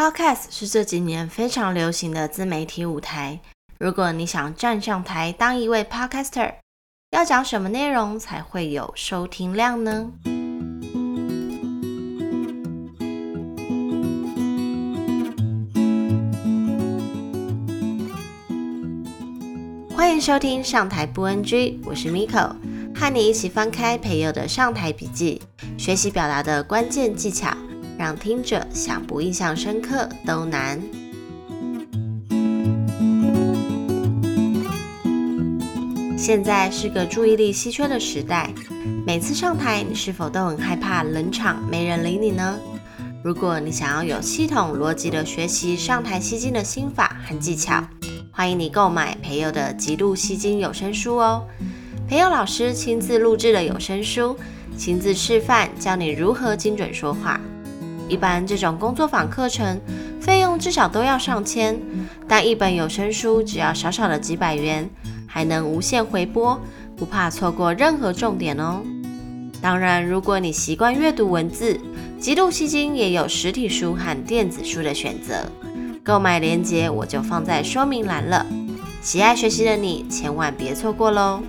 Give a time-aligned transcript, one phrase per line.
[0.00, 3.38] Podcast 是这几年非常流行的自媒体舞台。
[3.78, 6.54] 如果你想站上台当一位 Podcaster，
[7.10, 10.10] 要讲什么内容才会有收听量呢？
[19.94, 22.54] 欢迎收听上台不 NG，我是 Miko，
[22.94, 25.42] 和你一起翻开培祐的上台笔记，
[25.76, 27.54] 学习表达的关键技巧。
[28.00, 30.80] 让听者想不印象深刻都难。
[36.16, 38.54] 现在是个注意力稀缺的时代，
[39.06, 42.58] 每次上台，你是否都很害怕冷场，没人理你呢？
[43.22, 47.84] 如果你想要有系统逻辑的学习上台吸睛的心法和技巧，
[48.30, 51.46] 欢迎你购买培祐的极度吸睛有声书哦。
[52.08, 54.38] 培祐老师亲自录制的有声书，
[54.74, 57.38] 亲自示范教你如何精准说话。
[58.10, 59.80] 一般这种工作坊课程
[60.20, 61.80] 费用至少都要上千，
[62.26, 64.90] 但一本有声书只要少少的几百元，
[65.26, 66.60] 还能无限回播，
[66.96, 68.80] 不怕错过任何重点哦。
[69.62, 71.78] 当然，如果你习惯阅读文字，
[72.18, 75.46] 极度吸睛也有实体书和电子书的选择，
[76.02, 78.44] 购买链接我就放在说明栏了。
[79.00, 81.42] 喜爱学习的你千万别错过喽！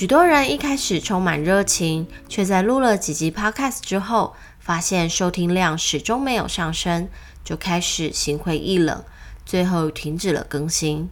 [0.00, 7.10] 许多人一开始充满热情，却在录了几集 Podcast 之后，发现收听量始终没有上升，
[7.44, 9.04] 就开始心灰意冷，
[9.44, 11.10] 最后停止了更新。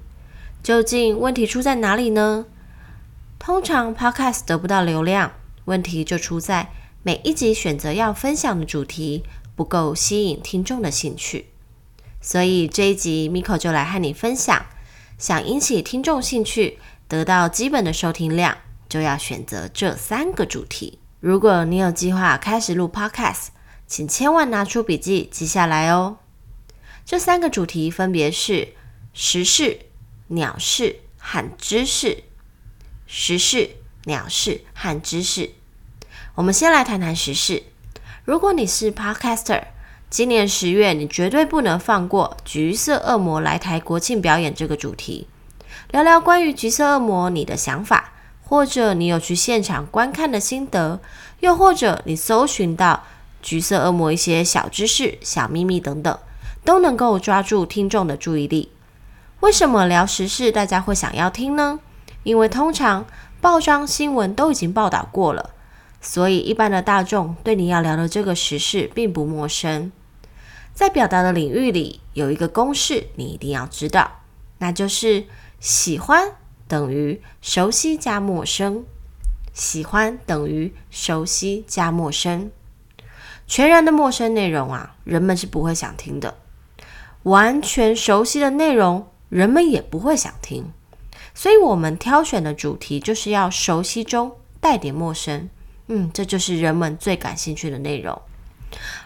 [0.63, 2.47] 究竟问题出在哪里呢？
[3.39, 5.33] 通常 Podcast 得不到流量，
[5.67, 6.71] 问题就出在
[7.03, 9.23] 每一集选择要分享的主题
[9.55, 11.51] 不够吸引听众的兴趣。
[12.23, 14.65] 所以这一集 Miko 就来和你分享，
[15.19, 18.57] 想引起听众兴趣，得到基本的收听量。
[18.89, 20.99] 就要选择这三个主题。
[21.21, 23.49] 如果你有计划开始录 Podcast，
[23.87, 26.19] 请千万拿出笔记记下来哦。
[27.05, 28.69] 这三个主题分别是
[29.13, 29.81] 时事、
[30.29, 32.25] 鸟事和知识。
[33.07, 33.71] 时事、
[34.05, 35.51] 鸟事和知识。
[36.35, 37.63] 我们先来谈谈时事。
[38.25, 39.65] 如果你是 Podcaster，
[40.11, 45.27] 今年十月你绝对不能放过《橘色恶魔来台国庆表演》这个主题，
[45.91, 48.13] 聊聊关于《橘色恶魔》你的想法。
[48.49, 51.01] 或者你有去现场观看的心得，
[51.41, 53.05] 又或者你搜寻到
[53.43, 56.19] 橘色恶魔一些小知识、小秘密等等，
[56.65, 58.73] 都能够抓住听众的注意力。
[59.41, 61.81] 为什么聊时事大家会想要听呢？
[62.23, 63.05] 因为通常
[63.43, 65.51] 报章新闻都已经报道过了，
[66.01, 69.93] 所以一般的大众对你要聊的这个时事并不陌生。
[70.73, 74.23] 在表达的领域里，有一个公式你一定要知道，
[74.57, 75.27] 那就是
[75.61, 76.33] 喜欢。
[76.69, 78.85] 等于熟悉加陌生，
[79.55, 82.51] 喜欢等于熟悉加陌生，
[83.47, 86.35] 全然的陌生内容啊，人们是不会想听的；
[87.23, 90.71] 完全熟悉的内容，人们也不会想听。
[91.35, 95.49] 所以，我们挑选的主题就是要熟悉中带点陌生，
[95.87, 98.21] 嗯，这就是人们最感兴趣的内容。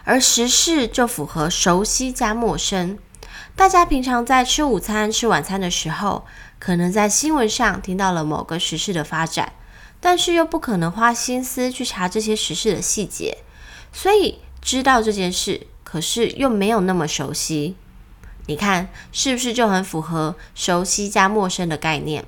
[0.03, 2.97] 而时事就符合熟悉加陌生。
[3.55, 6.25] 大家平常在吃午餐、吃晚餐的时候，
[6.63, 9.51] 可能在新闻上听到了某个时事的发展，
[9.99, 13.39] 但是又不可能花心思去查这些时事的细节，
[13.91, 17.75] 所以知道这件事，可是又没有那么熟悉。
[18.45, 22.23] 你看是不是就很符合熟悉加陌生的概念？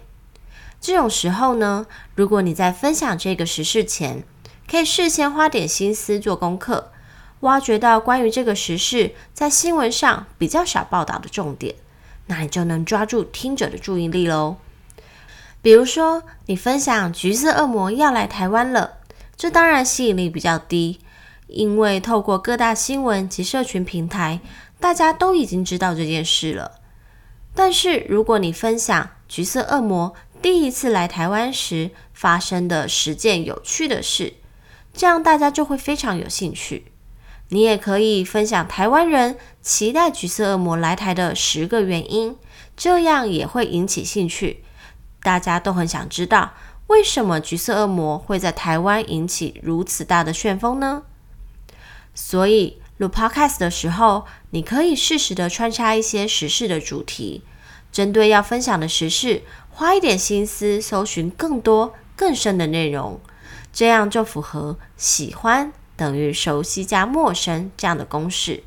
[0.81, 1.85] 这种时候呢，
[2.16, 4.25] 如果你在分享这个时事前，
[4.69, 6.91] 可以事先花点心思做功课，
[7.40, 11.75] 挖掘到关于这个时事在新闻上比较少报道的重点。
[12.28, 14.58] 那你就能抓住听者的注意力喽。
[15.62, 18.97] 比如说，你分享橘色恶魔要来台湾了，
[19.36, 21.00] 这当然吸引力比较低，
[21.47, 24.40] 因为透过各大新闻及社群平台，
[24.80, 26.80] 大家都已经知道这件事了。
[27.53, 34.34] 但是，如果你分享橘色恶魔第一次来台湾时发生的十件有趣的事，
[34.94, 36.91] 这样大家就会非常有兴趣。
[37.50, 42.36] 你也可以分享台湾人期待橘色恶魔来台的十个原因，
[42.76, 44.64] 这样也会引起兴趣。
[45.22, 46.53] 大家都很想知道，
[46.88, 51.03] 为什么橘色恶魔会在台湾引起如此大的旋风呢？
[52.14, 57.44] 所以录 Podcast 的时候，你可以适时的穿插一些时事的主题，
[57.91, 63.20] 针对要分享的时事，花一点心思搜寻更多更深的内容，
[63.74, 65.74] 这样就符合喜欢。
[65.96, 68.64] 等于熟悉加陌生这样的公式，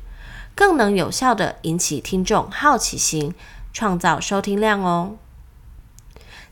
[0.55, 3.33] 更能有效地引起听众好奇心，
[3.71, 5.15] 创造收听量哦。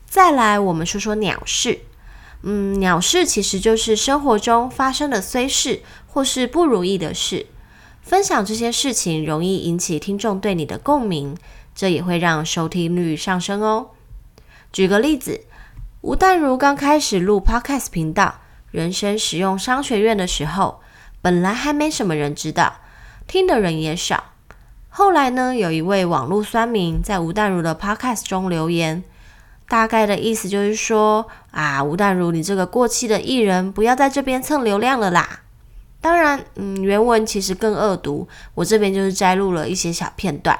[0.06, 1.80] 再来，我们说说鸟事。
[2.42, 7.46] 嗯，鸟事其实就是生活中发生的衰事或是不如意的事。
[8.00, 11.36] 分享这些事情容易引起听众对你的共鸣，
[11.74, 13.90] 这也会让收听率上升哦。
[14.72, 15.44] 举个例子，
[16.00, 20.80] 吴淡如刚开始录 Podcast 频道，人生实用商学院的时候，
[21.22, 22.74] 本来还没什么人知道，
[23.26, 24.24] 听的人也少。
[24.88, 29.04] 后来呢，有一位网络酸民在吴淡如的 Podcast 中留言，
[29.68, 35.40] 大概的意思就是说啊，吴淡如，你这个过气的艺人，不要在这边蹭流量了啦。
[36.00, 40.58] 当然，嗯，原文其实更恶毒，我这边就是摘录了一些小片段。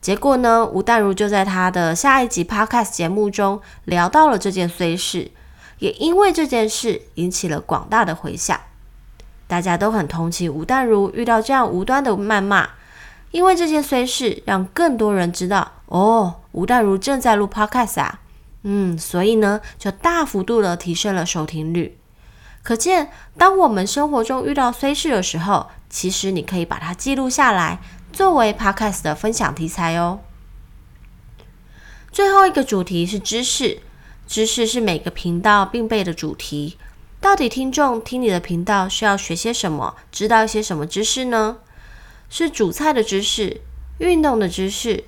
[0.00, 5.30] 结果呢，吴淡如就在他的下一集 Podcast 节目中聊到了这件衰事，
[5.78, 8.58] 也因为这件事引起了广大的回响。
[9.46, 12.68] 大家都很同情吴淡如遇到这样无端的谩骂，
[13.30, 18.20] 因为这件衰事让更多人知道哦，吴淡如正在录 Podcast 啊，
[18.62, 21.98] 嗯，所以呢，就大幅度的提升了收听率。
[22.62, 27.80] 可见，当我们生活中遇到衰事的时候，其实你可以把它记录下来。
[28.12, 30.20] 作为 Podcast 的分享题材哦。
[32.10, 33.80] 最后一个主题是知识，
[34.28, 36.76] 知识是每个频道必备的主题。
[37.18, 41.56] 到底听众听你的频道需要学些什么，知道一些什么知识呢？
[42.28, 43.62] 是煮菜的知识、
[43.96, 45.04] 运动的知识、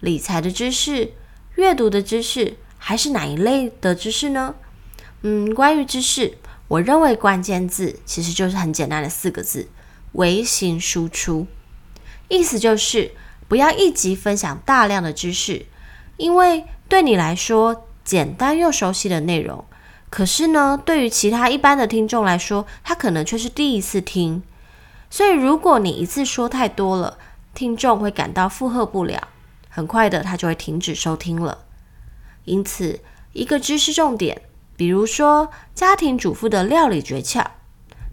[0.00, 1.12] 理财的知识、
[1.54, 4.56] 阅读的知识，还是哪一类的知识呢？
[5.22, 9.68] 嗯，关于知识，我认为关键字其实就是很简单的四个字：
[10.14, 11.46] 微型输出。
[12.26, 13.12] 意思就是
[13.46, 15.66] 不要一集分享大量的知识，
[16.16, 19.66] 因为对你来说简单又熟悉的内容，
[20.08, 24.42] 可是呢，对于其他一般的听众来说，他可能却是第一次听。
[25.10, 27.18] 所以如果你一次说太多了，
[27.52, 29.28] 听众会感到负荷不了，
[29.68, 31.66] 很快的他就会停止收听了。
[32.46, 33.00] 因此，
[33.34, 34.40] 一个知识重点，
[34.74, 37.44] 比如说家庭主妇的料理诀窍，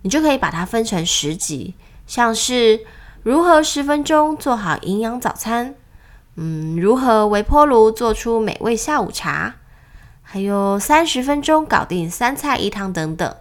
[0.02, 1.76] 你就可以把它分成十集，
[2.06, 2.82] 像是。
[3.24, 5.74] 如何十分钟做好营养早餐？
[6.36, 9.56] 嗯，如何微波炉做出美味下午茶？
[10.36, 13.36] 还有三十分钟搞定三菜一汤等等。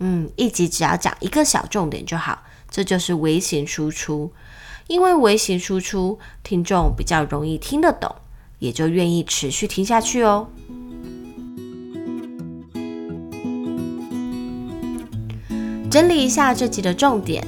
[0.00, 4.32] 嗯，一集只要讲一个小重点就好，这就是微型输出。
[4.88, 8.12] 因为微型输出，听众比较容易听得懂，
[8.58, 10.48] 也就愿意持续听下去哦。
[15.88, 17.46] 整理一下这集的重点，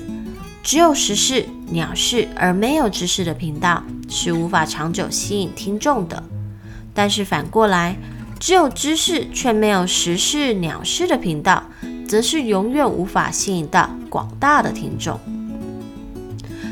[0.63, 1.49] 只有时事。
[1.71, 6.23] 鸟事而没有知识的频道是无法长久吸引听众的，
[6.95, 7.97] 但是反过来，
[8.45, 11.65] 只有知识却没有时事鸟事的频道，
[12.07, 15.19] 则是永远无法吸引到广大的听众。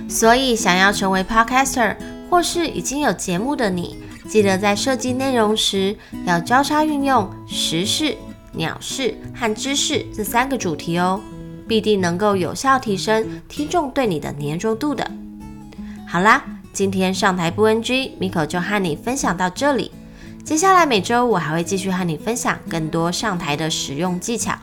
[0.06, 1.96] 所以，想要成为 Podcaster
[2.28, 3.96] 或是已经有节目的你，
[4.28, 5.96] 记得在设计内容时
[6.26, 8.18] 要交叉运用时事、
[8.52, 11.22] 鸟事和知识这三个主题哦。
[11.66, 15.10] 必定能够有效提升听众对你的黏着度的。
[16.06, 16.44] 好啦，
[16.74, 19.90] 今天上台不 NG，Miko 就和你分享到这里。
[20.44, 24.54] 接下来每周我还会继续和你分享更多上台的实用技巧。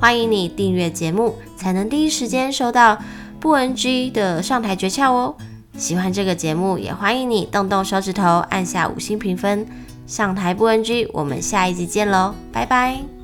[0.00, 2.98] 欢迎你订阅节目，才能第一时间收到
[3.38, 5.34] 不 NG 的上台诀窍哦。
[5.78, 9.66] 喜欢这个节目，也欢迎你动动手指头按下五星评分。
[10.06, 13.21] 上台不 NG，我们下一集见喽，拜拜。